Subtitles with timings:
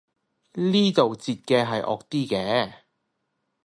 [0.53, 2.73] 呢度截嘅係惡啲嘅